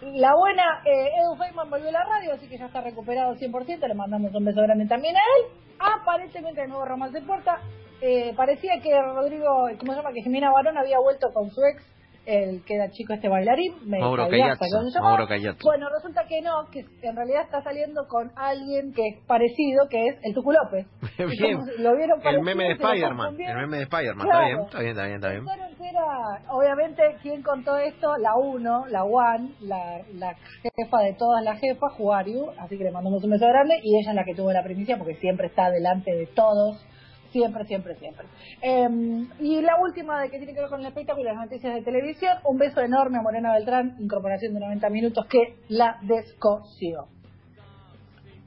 Eh, 0.02 0.12
la 0.16 0.34
buena, 0.34 0.64
eh, 0.86 1.10
Edu 1.22 1.36
Feynman 1.38 1.70
volvió 1.70 1.90
a 1.90 1.92
la 1.92 2.04
radio, 2.06 2.34
así 2.34 2.48
que 2.48 2.58
ya 2.58 2.66
está 2.66 2.82
recuperado 2.82 3.36
100%, 3.36 3.88
le 3.88 3.94
mandamos 3.94 4.34
un 4.34 4.44
beso 4.44 4.64
grande 4.64 4.88
también 4.88 5.16
a 5.16 5.20
él. 5.20 5.62
Aparentemente 5.78 6.64
el 6.64 6.70
nuevo 6.70 6.86
romance 6.86 7.20
de 7.20 7.26
puerta, 7.28 7.60
eh, 8.02 8.34
parecía 8.36 8.80
que 8.82 9.00
Rodrigo, 9.00 9.70
¿cómo 9.78 9.94
se 9.94 10.00
llama? 10.00 10.12
Que 10.12 10.24
Jimena 10.24 10.50
Barón 10.50 10.80
había 10.80 10.98
vuelto 10.98 11.28
con 11.32 11.52
su 11.52 11.62
ex 11.66 11.84
el 12.30 12.64
que 12.64 12.76
era 12.76 12.92
chico 12.92 13.14
este 13.14 13.28
bailarín, 13.28 13.74
me 13.90 14.00
Mauro. 14.00 14.28
Bueno, 15.64 15.90
resulta 15.90 16.26
que 16.28 16.42
no, 16.42 16.70
que 16.72 16.86
en 17.02 17.16
realidad 17.16 17.42
está 17.42 17.64
saliendo 17.64 18.08
con 18.08 18.32
alguien 18.36 18.94
que 18.94 19.02
es 19.08 19.26
parecido, 19.26 19.88
que 19.90 20.08
es 20.08 20.16
el 20.22 20.36
Tucu 20.36 20.52
López. 20.52 20.86
Bien. 21.18 21.58
lo 21.80 21.96
vieron 21.98 22.18
El 22.18 22.24
parecido, 22.24 22.44
meme 22.44 22.64
de 22.66 22.72
Spider-Man. 22.74 23.36
El 23.40 23.56
meme 23.56 23.78
de 23.78 23.84
Spider-Man. 23.84 24.28
Claro. 24.28 24.66
Está 24.66 24.80
bien, 24.80 24.92
está 24.92 25.04
bien, 25.06 25.16
está 25.16 25.30
bien, 25.30 25.42
está 25.42 25.56
bien. 25.56 25.76
Que 25.76 25.90
era, 25.90 26.54
obviamente, 26.54 27.02
¿quién 27.24 27.42
contó 27.42 27.78
esto? 27.78 28.16
La 28.18 28.36
uno, 28.36 28.86
la 28.88 29.04
One, 29.04 29.54
la, 29.62 30.02
la 30.14 30.36
jefa 30.62 31.00
de 31.00 31.14
todas 31.14 31.44
las 31.44 31.60
jefas, 31.60 31.94
Juariu, 31.94 32.52
así 32.60 32.78
que 32.78 32.84
le 32.84 32.92
mandamos 32.92 33.24
un 33.24 33.32
beso 33.32 33.48
grande, 33.48 33.80
y 33.82 33.98
ella 33.98 34.12
es 34.12 34.16
la 34.16 34.24
que 34.24 34.36
tuvo 34.36 34.52
la 34.52 34.64
primicia 34.64 34.98
porque 34.98 35.16
siempre 35.16 35.48
está 35.48 35.72
delante 35.72 36.12
de 36.12 36.28
todos, 36.28 36.86
siempre, 37.32 37.66
siempre, 37.66 37.96
siempre. 37.96 38.26
Eh, 38.62 38.88
y 39.40 39.62
la 39.62 39.78
última 39.78 40.22
de 40.22 40.30
que 40.30 40.38
tiene 40.38 40.54
que 40.54 40.62
ver 40.62 40.70
con 40.70 40.82
el 40.82 40.88
espectáculo 40.88 41.30
y 41.30 41.34
las 41.34 41.46
noticias 41.46 41.74
de 41.74 41.82
televisión, 41.82 42.38
un 42.46 42.58
beso 42.58 42.82
enorme 42.82 43.18
a 43.20 43.22
Morena 43.22 43.54
Beltrán, 43.54 43.96
incorporación 44.00 44.54
de 44.54 44.60
90 44.60 44.90
minutos 44.90 45.26
que 45.28 45.58
la 45.70 45.98
descoció. 46.02 47.08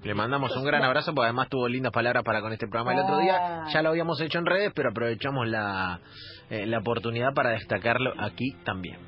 Le 0.02 0.14
mandamos 0.14 0.56
un 0.56 0.64
gran 0.64 0.82
abrazo 0.82 1.14
porque 1.14 1.26
además 1.26 1.48
tuvo 1.48 1.68
lindas 1.68 1.92
palabras 1.92 2.24
para 2.24 2.40
con 2.40 2.52
este 2.52 2.66
programa 2.66 2.92
el 2.92 3.04
otro 3.04 3.18
día. 3.18 3.36
Ah. 3.38 3.64
Ya 3.72 3.82
lo 3.82 3.90
habíamos 3.90 4.20
hecho 4.20 4.38
en 4.38 4.46
redes, 4.46 4.72
pero 4.74 4.90
aprovechamos 4.90 5.46
la, 5.46 6.00
eh, 6.50 6.66
la 6.66 6.78
oportunidad 6.78 7.32
para 7.34 7.50
destacarlo 7.50 8.12
aquí 8.18 8.52
también. 8.64 8.98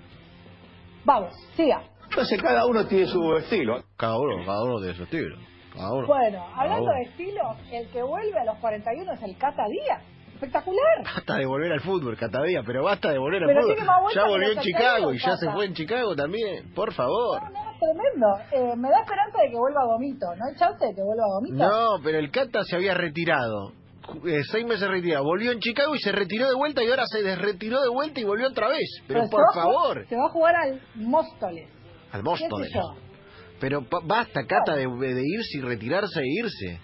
Vamos, 1.05 1.35
siga. 1.57 1.83
Entonces 2.05 2.41
cada 2.41 2.65
uno 2.67 2.87
tiene 2.87 3.07
su 3.07 3.37
estilo. 3.37 3.83
Cada 3.97 4.19
uno, 4.19 4.47
cada 4.47 4.63
uno 4.63 4.79
de 4.79 4.95
su 4.95 5.03
estilo. 5.03 5.37
Bueno, 5.75 6.45
hablando 6.55 6.91
de 6.93 7.03
estilo, 7.11 7.43
el 7.73 7.89
que 7.91 8.03
vuelve 8.03 8.39
a 8.39 8.45
los 8.45 8.59
41 8.59 9.13
es 9.13 9.23
el 9.23 9.37
Cata 9.37 9.65
Díaz. 9.69 10.03
Espectacular. 10.35 11.05
Basta 11.05 11.37
de 11.37 11.47
volver 11.47 11.73
al 11.73 11.81
fútbol, 11.81 12.17
Catadía, 12.17 12.63
pero 12.67 12.83
basta 12.85 13.11
de 13.13 13.19
volver 13.19 13.43
al 13.45 13.49
Pero 13.49 13.63
fútbol. 13.63 14.13
Ya 14.15 14.25
volvió 14.27 14.53
en 14.53 14.59
Chicago 14.59 15.13
y 15.13 15.19
ya 15.19 15.25
Cata. 15.25 15.37
se 15.39 15.51
fue 15.53 15.65
en 15.67 15.75
Chicago 15.75 16.15
también. 16.17 16.75
Por 16.75 16.93
favor. 16.93 17.41
No, 17.45 17.51
no, 17.51 17.71
es 17.71 17.79
tremendo. 17.79 18.27
Eh, 18.51 18.77
me 18.77 18.91
da 18.91 19.01
esperanza 19.01 19.39
de 19.43 19.51
que 19.51 19.57
vuelva 19.57 19.83
a 19.83 19.87
Gomito. 19.87 20.27
¿No 20.37 20.45
hay 20.45 20.57
chance 20.57 20.85
de 20.87 20.95
que 20.95 21.03
vuelva 21.03 21.23
a 21.25 21.29
Gomito? 21.39 21.57
No, 21.57 22.03
pero 22.03 22.19
el 22.19 22.31
Cata 22.31 22.63
se 22.65 22.77
había 22.77 22.95
retirado. 22.95 23.71
Eh, 24.27 24.43
seis 24.51 24.67
meses 24.67 24.87
retirado. 24.89 25.25
Volvió 25.25 25.53
en 25.53 25.61
Chicago 25.61 25.95
y 25.95 25.99
se 26.01 26.13
retiró 26.13 26.49
de 26.49 26.57
vuelta 26.57 26.83
y 26.83 26.91
ahora 26.91 27.05
se 27.07 27.23
desretiró 27.23 27.81
de 27.81 27.89
vuelta 27.89 28.21
y 28.21 28.25
volvió 28.25 28.49
otra 28.49 28.69
vez. 28.69 28.87
Pero, 29.07 29.23
se 29.23 29.31
por 29.31 29.41
jugar- 29.47 29.55
favor. 29.65 30.07
se 30.09 30.17
va 30.17 30.27
a 30.27 30.31
jugar 30.31 30.57
al 30.57 30.81
Móstoles. 30.97 31.69
Al 32.13 32.21
¿Qué 32.21 32.25
Móstoles. 32.29 32.73
Pero 33.61 33.87
basta, 34.05 34.47
Cata, 34.47 34.75
de, 34.75 34.87
de 34.87 35.23
irse 35.25 35.59
y 35.59 35.61
retirarse 35.61 36.21
e 36.21 36.41
irse. 36.41 36.81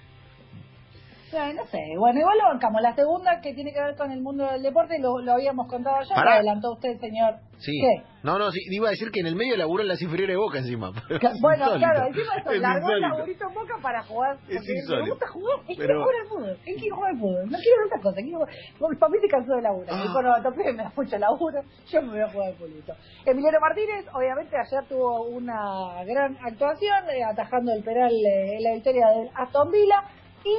Ay, 1.32 1.54
no 1.54 1.64
sé. 1.66 1.78
Bueno, 1.98 2.20
igual 2.20 2.38
lo 2.38 2.44
bancamos. 2.44 2.82
La 2.82 2.94
segunda, 2.94 3.40
que 3.40 3.54
tiene 3.54 3.72
que 3.72 3.80
ver 3.80 3.96
con 3.96 4.10
el 4.10 4.20
mundo 4.20 4.46
del 4.50 4.62
deporte, 4.62 4.98
lo, 4.98 5.18
lo 5.20 5.32
habíamos 5.32 5.68
contado 5.68 5.96
ayer. 5.96 6.14
Pará. 6.14 6.30
Lo 6.30 6.36
adelantó 6.38 6.72
usted, 6.72 6.98
señor. 6.98 7.36
Sí. 7.58 7.72
¿Qué? 7.78 8.02
No, 8.22 8.38
no, 8.38 8.50
sí, 8.50 8.60
iba 8.70 8.88
a 8.88 8.90
decir 8.90 9.10
que 9.12 9.20
en 9.20 9.26
el 9.26 9.36
medio 9.36 9.56
laburó 9.56 9.82
en 9.82 9.88
las 9.88 10.00
inferiores 10.00 10.34
de 10.34 10.38
Boca 10.38 10.58
encima. 10.58 10.90
Bueno, 11.40 11.64
insólito. 11.64 11.78
claro, 11.78 12.06
encima 12.06 12.34
de 12.34 12.40
eso, 12.40 12.50
Es 12.54 12.60
largó 12.60 12.90
el 12.90 13.00
laburito 13.00 13.48
en 13.48 13.54
boca 13.54 13.74
para 13.82 14.02
jugar. 14.02 14.36
Es 14.48 14.68
insólito. 14.68 15.04
Me 15.04 15.10
gusta 15.10 15.28
jugar, 15.28 15.58
es 15.68 15.76
Pero- 15.76 15.86
quiero 15.86 16.00
jugar 16.02 16.14
al 16.20 16.28
fútbol, 16.28 16.50
es 16.50 16.58
que 16.64 16.74
quiero 16.76 16.96
jugar 16.96 17.10
al 17.10 17.18
fútbol. 17.18 17.50
No 17.50 17.58
quiero 17.58 17.86
otra 17.86 18.00
cosa, 18.02 18.16
quiero 18.22 18.38
jugar. 18.38 18.54
Porque 18.78 18.96
papi 18.98 19.18
se 19.20 19.28
cansó 19.28 19.52
de 19.56 19.62
laburar. 19.62 19.88
Ah. 19.92 19.96
Me 19.96 20.02
dijo, 20.02 20.22
no, 20.22 20.50
me 20.50 20.72
da 20.82 20.92
mucho 20.96 21.18
laburo, 21.18 21.60
yo 21.86 22.02
me 22.02 22.08
voy 22.08 22.20
a 22.20 22.28
jugar 22.32 22.48
al 22.48 22.54
fútbol. 22.54 22.96
Emiliano 23.26 23.60
Martínez, 23.60 24.06
obviamente, 24.14 24.56
ayer 24.56 24.84
tuvo 24.88 25.22
una 25.28 26.02
gran 26.04 26.36
actuación, 26.44 27.10
eh, 27.12 27.24
atajando 27.24 27.72
el 27.72 27.82
penal 27.84 28.10
eh, 28.12 28.56
en 28.56 28.62
la 28.62 28.72
victoria 28.74 29.06
del 29.10 29.30
Aston 29.34 29.70
Villa. 29.70 30.02
Y 30.44 30.56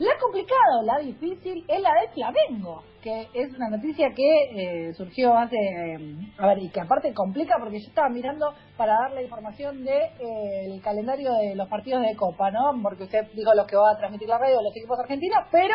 la 0.00 0.18
complicado, 0.18 0.82
la 0.84 0.98
difícil, 0.98 1.62
es 1.68 1.82
la 1.82 1.90
de 2.00 2.08
Flamengo, 2.14 2.82
que 3.02 3.28
es 3.34 3.54
una 3.54 3.68
noticia 3.68 4.08
que 4.16 4.88
eh, 4.88 4.94
surgió 4.94 5.36
hace, 5.36 5.56
eh, 5.56 5.98
a 6.38 6.46
ver, 6.46 6.58
y 6.58 6.70
que 6.70 6.80
aparte 6.80 7.12
complica 7.12 7.56
porque 7.60 7.80
yo 7.80 7.86
estaba 7.86 8.08
mirando 8.08 8.46
para 8.78 8.94
dar 8.94 9.12
la 9.12 9.22
información 9.22 9.84
de 9.84 9.92
eh, 9.92 10.72
el 10.72 10.80
calendario 10.80 11.34
de 11.34 11.54
los 11.54 11.68
partidos 11.68 12.00
de 12.00 12.16
Copa, 12.16 12.50
¿no? 12.50 12.80
Porque 12.82 13.04
usted 13.04 13.26
dijo 13.34 13.54
los 13.54 13.66
que 13.66 13.76
va 13.76 13.92
a 13.92 13.98
transmitir 13.98 14.26
la 14.26 14.38
radio 14.38 14.62
los 14.62 14.74
equipos 14.74 14.98
argentinos, 14.98 15.40
pero 15.52 15.74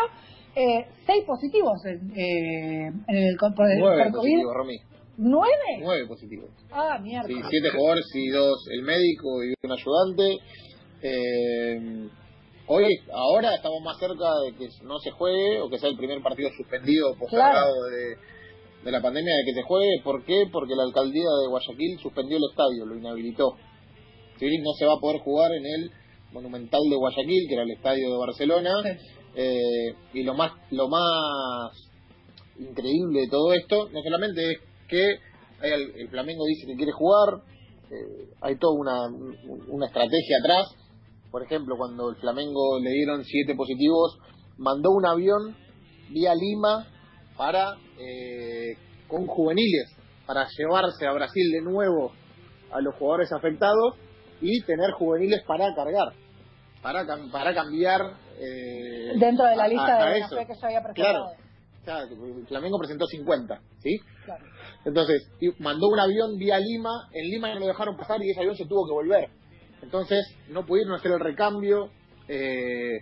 eh, 0.55 0.88
seis 1.05 1.24
positivos 1.25 1.86
en, 1.86 2.12
eh, 2.17 2.88
en 3.08 3.15
el 3.15 3.38
por, 3.38 3.67
Nueve 3.77 4.12
positivos, 4.12 4.53
Romy. 4.55 4.77
¿Nueve? 5.17 5.79
Nueve 5.82 6.08
positivos. 6.08 6.50
Ah, 6.72 6.98
mierda. 7.00 7.27
Sí, 7.27 7.36
siete 7.48 7.70
jugadores 7.70 8.05
y 8.15 8.29
dos 8.29 8.67
el 8.72 8.82
médico 8.82 9.44
y 9.44 9.53
un 9.63 9.72
ayudante. 9.72 10.38
Eh, 11.03 12.10
hoy, 12.67 12.86
ahora 13.13 13.55
estamos 13.55 13.81
más 13.84 13.98
cerca 14.00 14.25
de 14.45 14.55
que 14.57 14.67
no 14.84 15.00
se 15.00 15.12
juegue 15.12 15.62
o 15.62 15.69
que 15.69 15.79
sea 15.79 15.89
el 15.89 15.98
primer 15.98 16.22
partido 16.22 16.50
suspendido 16.57 17.15
postergado 17.19 17.84
de, 17.86 18.15
de 18.84 18.91
la 18.91 19.01
pandemia 19.01 19.34
de 19.36 19.45
que 19.45 19.53
se 19.53 19.63
juegue. 19.63 20.01
¿Por 20.03 20.24
qué? 20.25 20.45
Porque 20.51 20.75
la 20.75 20.84
alcaldía 20.84 21.29
de 21.41 21.48
Guayaquil 21.48 22.00
suspendió 22.01 22.38
el 22.38 22.43
estadio, 22.50 22.86
lo 22.86 22.95
inhabilitó. 22.95 23.55
No 24.41 24.74
se 24.77 24.86
va 24.86 24.93
a 24.93 25.00
poder 25.00 25.22
jugar 25.22 25.51
en 25.53 25.65
el 25.65 25.91
Monumental 26.34 26.81
de 26.89 26.95
Guayaquil, 26.95 27.48
que 27.48 27.53
era 27.53 27.63
el 27.63 27.72
estadio 27.72 28.12
de 28.12 28.17
Barcelona. 28.17 28.74
Sí. 28.84 28.89
Eh, 29.38 29.95
y 30.13 30.24
lo 30.24 30.34
más 30.34 30.53
lo 30.72 30.88
más 30.88 31.72
increíble 32.57 33.22
de 33.22 33.27
todo 33.27 33.51
esto 33.51 33.89
no 33.89 34.01
solamente 34.01 34.51
es 34.51 34.57
que 34.88 35.19
hay 35.60 35.72
el, 35.72 35.91
el 35.93 36.07
Flamengo 36.07 36.45
dice 36.45 36.65
que 36.67 36.75
quiere 36.77 36.93
jugar 36.93 37.41
eh, 37.91 38.29
hay 38.39 38.57
toda 38.57 38.79
una, 38.79 39.07
una 39.67 39.88
estrategia 39.88 40.38
atrás 40.39 40.67
por 41.36 41.44
ejemplo 41.44 41.75
cuando 41.77 42.12
el 42.12 42.15
Flamengo 42.15 42.80
le 42.80 42.92
dieron 42.92 43.25
siete 43.25 43.56
positivos 43.56 44.18
mandó 44.58 44.92
un 44.92 45.06
avión 45.06 45.54
vía 46.10 46.34
Lima 46.34 46.88
para 47.36 47.75
eh, 48.00 48.77
con 49.10 49.27
juveniles 49.27 49.94
para 50.25 50.48
llevarse 50.58 51.06
a 51.06 51.12
Brasil 51.12 51.51
de 51.51 51.60
nuevo 51.62 52.13
a 52.72 52.80
los 52.80 52.96
jugadores 52.96 53.34
afectados 53.34 53.96
y 54.39 54.62
tener 54.62 54.92
juveniles 54.92 55.44
para 55.46 55.75
cargar 55.75 56.13
para, 56.82 57.06
para 57.30 57.54
cambiar 57.54 58.00
eh, 58.39 59.12
Dentro 59.20 59.44
de 59.46 59.58
la 59.58 59.63
a- 59.65 59.68
lista 59.68 60.06
de 60.10 60.20
eso. 60.20 60.38
que 60.38 60.54
yo 60.62 60.68
había 60.68 60.82
presentado. 60.84 61.25
Claro. 61.84 62.08
Flamengo 62.48 62.77
presentó 62.80 63.06
50, 63.08 63.60
¿sí? 63.80 63.98
Claro. 64.24 64.46
Entonces, 64.86 65.30
y 65.42 65.50
mandó 65.62 65.88
un 65.89 66.00
avión 66.00 66.38
vía 66.38 66.58
Lima, 66.60 67.10
en 67.12 67.30
Lima 67.30 67.54
no 67.54 67.60
lo 67.60 67.68
dejaron 67.68 67.98
pasar 67.98 68.24
y 68.24 68.30
ese 68.30 68.39
avión 68.39 68.56
se 68.56 68.65
tuvo 68.65 68.88
que 68.88 68.94
volver. 68.94 69.30
Entonces, 69.82 70.25
no 70.50 70.65
pudieron 70.65 70.94
hacer 70.94 71.12
el 71.12 71.20
recambio. 71.20 71.89
eh, 72.27 73.01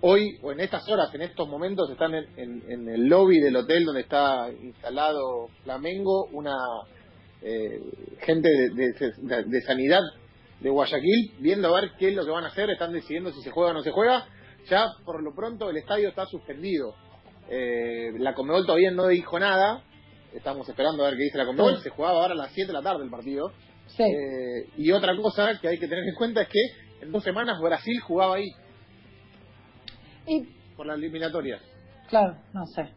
hoy, 0.00 0.38
o 0.42 0.52
en 0.52 0.60
estas 0.60 0.88
horas, 0.88 1.12
en 1.14 1.22
estos 1.22 1.48
momentos, 1.48 1.90
están 1.90 2.14
en, 2.14 2.26
en- 2.36 2.62
en 2.70 2.88
el 2.88 3.06
lobby 3.08 3.40
del 3.40 3.56
hotel 3.56 3.84
donde 3.84 4.02
está 4.02 4.50
instalado 4.62 5.48
Flamengo, 5.64 6.26
una 6.32 6.54
eh, 7.42 7.80
gente 8.20 8.48
de, 8.48 8.68
de- 8.70 9.12
de- 9.18 9.44
de 9.44 9.60
sanidad 9.62 10.00
de 10.60 10.70
Guayaquil, 10.70 11.32
viendo 11.40 11.68
a 11.74 11.80
ver 11.80 11.90
qué 11.98 12.08
es 12.08 12.14
lo 12.14 12.24
que 12.24 12.30
van 12.30 12.44
a 12.44 12.48
hacer, 12.48 12.70
están 12.70 12.92
decidiendo 12.92 13.32
si 13.32 13.42
se 13.42 13.50
juega 13.50 13.70
o 13.70 13.74
no 13.74 13.82
se 13.82 13.90
juega. 13.90 14.26
Ya, 14.70 14.86
por 15.04 15.22
lo 15.22 15.34
pronto, 15.34 15.68
el 15.68 15.76
estadio 15.76 16.08
está 16.08 16.24
suspendido. 16.26 16.94
Eh, 17.50 18.12
la 18.18 18.32
Conmebol 18.34 18.64
todavía 18.64 18.90
no 18.92 19.08
dijo 19.08 19.38
nada. 19.38 19.82
Estamos 20.32 20.68
esperando 20.68 21.02
a 21.04 21.08
ver 21.10 21.18
qué 21.18 21.24
dice 21.24 21.38
la 21.38 21.46
Conmebol. 21.46 21.76
Sí. 21.76 21.82
Se 21.84 21.90
jugaba 21.90 22.20
ahora 22.22 22.32
a 22.32 22.36
las 22.36 22.52
7 22.52 22.68
de 22.68 22.72
la 22.72 22.82
tarde 22.82 23.04
el 23.04 23.10
partido. 23.10 23.52
Sí. 23.88 24.02
Eh, 24.02 24.68
y 24.76 24.90
otra 24.90 25.16
cosa 25.16 25.58
que 25.60 25.68
hay 25.68 25.78
que 25.78 25.86
tener 25.88 26.04
en 26.04 26.14
cuenta 26.14 26.42
es 26.42 26.48
que 26.48 26.60
en 27.02 27.12
dos 27.12 27.22
semanas 27.22 27.58
Brasil 27.60 28.00
jugaba 28.00 28.36
ahí 28.36 28.50
Y, 30.26 30.42
por 30.76 30.86
las 30.86 30.96
eliminatorias. 30.98 31.60
claro, 32.08 32.36
no 32.52 32.66
sé. 32.66 32.88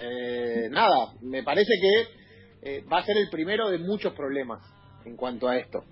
Eh, 0.00 0.68
nada, 0.70 1.12
me 1.20 1.42
parece 1.42 1.72
que 1.80 2.08
eh, 2.78 2.84
va 2.92 2.98
a 2.98 3.04
ser 3.04 3.16
el 3.16 3.28
primero 3.30 3.68
de 3.70 3.78
muchos 3.78 4.12
problemas 4.14 4.60
en 5.04 5.16
cuanto 5.16 5.48
a 5.48 5.56
esto. 5.56 5.84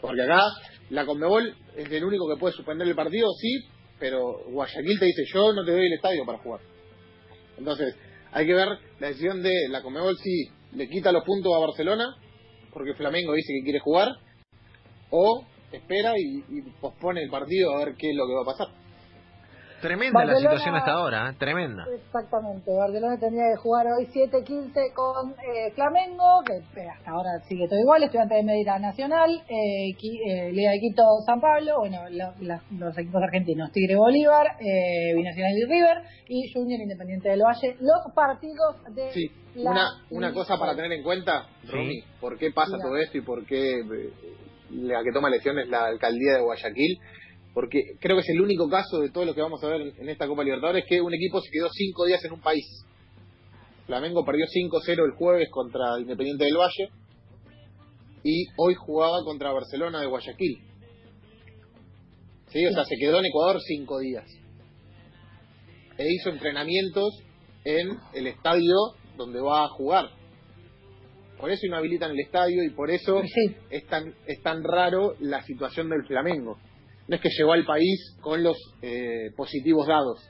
Porque 0.00 0.22
acá 0.22 0.42
la 0.90 1.06
Conmebol 1.06 1.56
es 1.76 1.90
el 1.90 2.04
único 2.04 2.28
que 2.28 2.38
puede 2.38 2.54
suspender 2.54 2.86
el 2.86 2.94
partido, 2.94 3.28
sí, 3.40 3.66
pero 3.98 4.44
Guayaquil 4.50 4.98
te 4.98 5.06
dice 5.06 5.22
yo 5.32 5.52
no 5.54 5.64
te 5.64 5.70
doy 5.72 5.86
el 5.86 5.92
estadio 5.94 6.26
para 6.26 6.38
jugar. 6.38 6.60
Entonces, 7.56 7.96
hay 8.32 8.44
que 8.46 8.52
ver 8.54 8.68
la 9.00 9.06
decisión 9.08 9.42
de 9.42 9.52
la 9.70 9.80
Conmebol 9.80 10.18
si 10.18 10.50
le 10.76 10.88
quita 10.88 11.12
los 11.12 11.24
puntos 11.24 11.52
a 11.54 11.60
Barcelona, 11.60 12.16
porque 12.74 12.94
Flamengo 12.94 13.32
dice 13.32 13.54
que 13.54 13.62
quiere 13.62 13.78
jugar, 13.78 14.08
o 15.10 15.44
espera 15.72 16.18
y, 16.18 16.42
pospone 16.80 17.22
el 17.22 17.30
partido 17.30 17.74
a 17.74 17.84
ver 17.84 17.94
qué 17.94 18.10
es 18.10 18.16
lo 18.16 18.26
que 18.26 18.34
va 18.34 18.42
a 18.42 18.44
pasar. 18.44 18.83
Tremenda 19.84 20.24
la 20.24 20.36
situación 20.36 20.74
hasta 20.76 20.92
ahora, 20.92 21.28
¿eh? 21.30 21.36
tremenda. 21.38 21.84
Exactamente, 21.94 22.72
Barcelona 22.72 23.18
tendría 23.20 23.44
que 23.52 23.60
jugar 23.60 23.86
hoy 23.86 24.06
7-15 24.06 24.94
con 24.94 25.32
eh, 25.32 25.72
Flamengo, 25.74 26.24
que 26.46 26.54
eh, 26.80 26.88
hasta 26.88 27.10
ahora 27.10 27.28
sigue 27.46 27.68
todo 27.68 27.78
igual, 27.78 28.02
Estudiantes 28.02 28.38
de 28.38 28.44
Medina 28.44 28.78
Nacional, 28.78 29.30
eh, 29.46 29.92
Qui- 30.00 30.20
eh, 30.26 30.52
Liga 30.52 30.70
de 30.70 30.80
Quito 30.80 31.02
San 31.26 31.38
Pablo, 31.40 31.80
bueno, 31.80 31.98
lo- 32.10 32.32
la- 32.40 32.62
los 32.78 32.96
equipos 32.96 33.22
argentinos, 33.22 33.70
Tigre 33.72 33.96
Bolívar, 33.96 34.46
eh, 34.58 35.14
Binacional 35.14 35.52
y 35.52 35.64
River, 35.66 35.98
y 36.28 36.50
Junior 36.52 36.80
Independiente 36.80 37.28
del 37.28 37.42
Valle, 37.42 37.76
los 37.80 38.14
partidos 38.14 38.82
de 38.94 39.10
Sí, 39.12 39.30
la 39.56 39.70
una, 39.70 39.86
una 40.10 40.32
cosa 40.32 40.56
para 40.58 40.74
tener 40.74 40.92
en 40.92 41.02
cuenta, 41.02 41.44
Sí. 41.62 41.68
Romy, 41.70 42.00
por 42.22 42.38
qué 42.38 42.50
pasa 42.52 42.78
todo 42.82 42.96
esto 42.96 43.18
y 43.18 43.20
por 43.20 43.44
qué 43.44 43.82
la 44.70 45.02
que 45.04 45.12
toma 45.12 45.28
elecciones 45.28 45.66
es 45.66 45.70
la 45.70 45.84
alcaldía 45.84 46.34
de 46.38 46.40
Guayaquil, 46.42 46.98
porque 47.54 47.96
creo 48.00 48.16
que 48.16 48.22
es 48.22 48.28
el 48.30 48.40
único 48.40 48.68
caso 48.68 48.98
de 49.00 49.10
todo 49.10 49.24
lo 49.24 49.34
que 49.34 49.40
vamos 49.40 49.62
a 49.62 49.68
ver 49.68 49.80
en, 49.80 49.94
en 50.00 50.08
esta 50.08 50.26
Copa 50.26 50.42
Libertadores 50.44 50.84
que 50.88 51.00
un 51.00 51.14
equipo 51.14 51.40
se 51.40 51.50
quedó 51.50 51.68
cinco 51.72 52.04
días 52.04 52.22
en 52.24 52.32
un 52.32 52.40
país. 52.40 52.66
Flamengo 53.86 54.24
perdió 54.24 54.46
5-0 54.46 55.04
el 55.04 55.12
jueves 55.12 55.48
contra 55.50 55.98
Independiente 56.00 56.44
del 56.44 56.56
Valle 56.56 56.88
y 58.24 58.46
hoy 58.56 58.74
jugaba 58.74 59.22
contra 59.24 59.52
Barcelona 59.52 60.00
de 60.00 60.06
Guayaquil. 60.06 60.58
¿Sí? 62.48 62.66
O 62.66 62.72
sea, 62.72 62.84
se 62.84 62.96
quedó 62.98 63.18
en 63.18 63.26
Ecuador 63.26 63.60
cinco 63.60 63.98
días. 63.98 64.24
E 65.98 66.04
hizo 66.12 66.30
entrenamientos 66.30 67.22
en 67.64 67.98
el 68.14 68.26
estadio 68.26 68.74
donde 69.16 69.40
va 69.40 69.64
a 69.64 69.68
jugar. 69.68 70.08
Por 71.38 71.50
eso 71.50 71.66
inhabilitan 71.66 72.12
el 72.12 72.20
estadio 72.20 72.64
y 72.64 72.70
por 72.70 72.90
eso 72.90 73.20
Sí. 73.22 73.56
es 73.70 73.86
tan, 73.86 74.14
es 74.26 74.40
tan 74.42 74.62
raro 74.64 75.14
la 75.20 75.42
situación 75.42 75.90
del 75.90 76.04
Flamengo. 76.06 76.58
No 77.06 77.16
es 77.16 77.20
que 77.20 77.28
llegó 77.36 77.52
al 77.52 77.64
país 77.64 78.16
con 78.20 78.42
los 78.42 78.56
eh, 78.82 79.30
positivos 79.36 79.86
dados. 79.86 80.20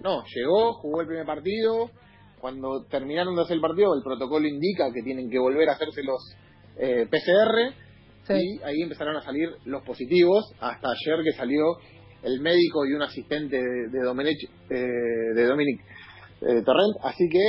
No, 0.00 0.24
llegó, 0.34 0.74
jugó 0.74 1.02
el 1.02 1.06
primer 1.06 1.26
partido. 1.26 1.90
Cuando 2.40 2.84
terminaron 2.90 3.34
de 3.36 3.42
hacer 3.42 3.56
el 3.56 3.60
partido, 3.60 3.94
el 3.94 4.02
protocolo 4.02 4.46
indica 4.46 4.92
que 4.92 5.02
tienen 5.02 5.30
que 5.30 5.38
volver 5.38 5.68
a 5.68 5.72
hacerse 5.72 6.02
los 6.02 6.20
eh, 6.76 7.06
PCR. 7.10 7.74
Sí. 8.26 8.34
Y 8.34 8.62
ahí 8.62 8.82
empezaron 8.82 9.16
a 9.16 9.22
salir 9.22 9.50
los 9.66 9.82
positivos. 9.82 10.44
Hasta 10.60 10.88
ayer 10.88 11.24
que 11.24 11.32
salió 11.32 11.62
el 12.22 12.40
médico 12.40 12.86
y 12.86 12.94
un 12.94 13.02
asistente 13.02 13.56
de, 13.56 13.88
de 13.90 14.00
Domenech, 14.02 14.42
eh, 14.70 15.34
de 15.34 15.46
Dominic 15.46 15.80
eh, 16.40 16.62
Torrent. 16.64 16.96
Así 17.02 17.28
que 17.28 17.40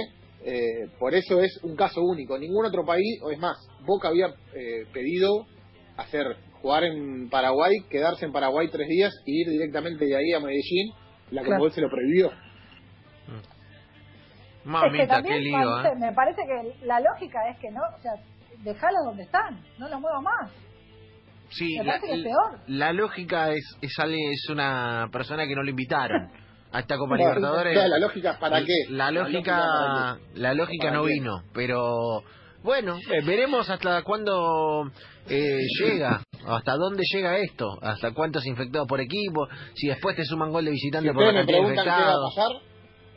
por 0.99 1.15
eso 1.15 1.41
es 1.41 1.59
un 1.63 1.75
caso 1.75 2.01
único. 2.01 2.37
Ningún 2.37 2.65
otro 2.65 2.85
país, 2.85 3.19
o 3.23 3.31
es 3.31 3.39
más, 3.39 3.57
Boca 3.85 4.09
había 4.09 4.27
eh, 4.53 4.85
pedido 4.93 5.47
hacer 5.97 6.25
jugar 6.61 6.83
en 6.83 7.29
Paraguay, 7.29 7.73
quedarse 7.89 8.25
en 8.25 8.31
Paraguay 8.31 8.67
tres 8.71 8.87
días 8.87 9.13
y 9.25 9.41
ir 9.41 9.49
directamente 9.49 10.05
de 10.05 10.15
ahí 10.15 10.33
a 10.33 10.39
Medellín. 10.39 10.91
La 11.31 11.41
Claro. 11.41 11.45
Conmebol 11.45 11.71
se 11.71 11.81
lo 11.81 11.89
prohibió. 11.89 12.31
Es 12.31 12.33
que 14.63 14.69
Mamita, 14.69 15.07
también 15.07 15.35
qué 15.35 15.41
lío, 15.41 15.57
parece- 15.57 15.95
¿eh? 15.95 15.99
me 15.99 16.11
parece 16.13 16.41
que 16.47 16.85
la 16.85 16.99
lógica 16.99 17.49
es 17.49 17.59
que 17.59 17.69
no, 17.71 17.81
o 17.81 18.01
sea, 18.01 18.13
dejalos 18.63 19.05
donde 19.05 19.23
están, 19.23 19.59
no 19.77 19.87
los 19.89 19.99
muevas 20.01 20.21
más. 20.23 20.51
Sí, 21.51 21.77
me 21.77 21.85
la, 21.85 21.91
parece 21.93 22.07
que 22.07 22.13
es 22.19 22.23
peor. 22.23 22.59
la 22.67 22.93
lógica 22.93 23.51
es, 23.51 23.63
es, 23.81 23.99
alguien- 23.99 24.31
es 24.31 24.49
una 24.49 25.07
persona 25.11 25.45
que 25.47 25.55
no 25.55 25.61
lo 25.61 25.69
invitaron 25.69 26.31
a 26.71 26.79
esta 26.79 26.97
Copa 26.97 27.15
Libertadores. 27.17 27.77
o 27.77 27.79
sea, 27.79 27.87
la 27.87 27.99
lógica, 27.99 28.39
¿para 28.39 28.59
qué? 28.61 28.73
La 28.89 29.11
lógica, 29.11 30.17
la 30.33 30.53
lógica 30.55 30.87
¿Para 30.87 30.97
no 30.97 31.03
qué? 31.05 31.11
vino, 31.13 31.43
pero 31.53 32.23
bueno, 32.65 32.97
eh, 32.97 33.21
veremos 33.25 33.69
hasta 33.69 34.01
cuándo 34.03 34.91
eh, 35.29 35.57
llega, 35.79 36.21
hasta 36.47 36.73
dónde 36.75 37.03
llega 37.13 37.37
esto, 37.37 37.77
hasta 37.81 38.11
cuántos 38.13 38.45
infectados 38.45 38.87
por 38.87 38.99
equipo, 38.99 39.47
si 39.75 39.87
después 39.87 40.15
te 40.15 40.25
suman 40.25 40.51
gol 40.51 40.65
de 40.65 40.71
visitante 40.71 41.09
Si 41.09 41.13
por 41.13 41.23
la 41.23 41.31
me 41.31 41.37
cantidad 41.39 41.57
de 41.57 41.63
preguntan 41.63 41.85
qué 41.85 42.03
va 42.03 42.11
a 42.11 42.29
pasar, 42.35 42.51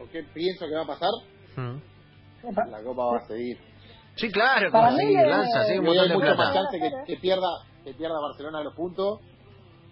o 0.00 0.08
qué 0.12 0.22
pienso 0.34 0.66
que 0.66 0.74
va 0.74 0.82
a 0.82 0.86
pasar, 0.86 1.10
Mm. 1.56 2.70
la 2.70 2.82
Copa 2.84 3.04
va 3.04 3.18
a 3.18 3.26
seguir. 3.26 3.58
Sí, 4.14 4.30
claro, 4.30 4.70
Para 4.70 4.86
como 4.88 4.98
mí 4.98 5.04
seguir, 5.04 5.18
le- 5.22 5.28
lanza, 5.28 5.64
sí, 5.64 5.78
un 5.78 5.84
montón 5.86 6.02
hay 6.04 6.08
de 6.08 6.14
mucho 6.14 6.26
plata. 6.26 6.44
más 6.44 6.54
chance 6.54 6.78
que, 7.06 7.16
pierda 7.16 7.48
que 7.84 7.94
pierda 7.94 8.20
Barcelona 8.20 8.62
los 8.62 8.74
puntos 8.74 9.20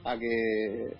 a 0.04 0.16
que 0.18 0.96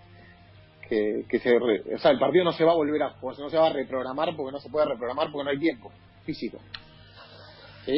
que, 0.89 1.25
que 1.29 1.39
se 1.41 1.51
re- 1.59 1.95
o 1.97 1.99
sea 1.99 2.13
el 2.13 2.19
partido 2.21 2.45
no 2.45 2.53
se 2.53 2.63
va 2.65 2.71
a 2.71 2.77
volver 2.77 3.03
a 3.03 3.17
no 3.21 3.51
se 3.51 3.59
va 3.59 3.67
a 3.67 3.73
reprogramar 3.73 4.37
porque 4.37 4.53
no 4.53 4.61
se 4.61 4.71
puede 4.71 4.87
reprogramar 4.87 5.33
porque 5.33 5.45
no 5.45 5.51
hay 5.51 5.59
tiempo 5.59 5.91
físico 6.25 6.59
¿Sí? 7.85 7.97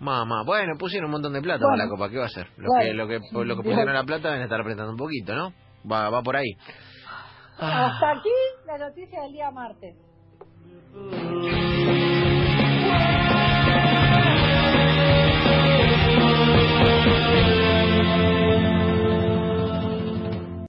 Mamá, 0.00 0.42
bueno, 0.44 0.74
pusieron 0.78 1.06
un 1.06 1.12
montón 1.12 1.32
de 1.32 1.40
plata 1.40 1.60
Bueno. 1.64 1.72
para 1.76 1.84
la 1.84 1.88
copa, 1.90 2.10
¿qué 2.10 2.16
va 2.18 2.24
a 2.24 2.26
hacer? 2.26 2.48
Bueno. 2.56 2.80
que, 2.80 2.92
lo 2.94 3.06
que, 3.08 3.14
lo 3.14 3.40
que 3.56 3.62
Bien. 3.62 3.62
pusieron 3.62 3.94
la 3.94 4.04
plata 4.04 4.28
deben 4.28 4.42
estar 4.42 4.60
apretando 4.60 4.90
un 4.92 4.98
poquito, 4.98 5.34
¿no? 5.34 5.52
Va, 5.90 6.10
va 6.10 6.22
por 6.22 6.36
ahí. 6.36 6.50
Ah. 7.58 7.86
Hasta 7.86 8.10
aquí 8.18 8.30
la 8.66 8.78
noticia 8.78 9.22
del 9.22 9.32
día 9.32 9.50
martes. 9.50 9.94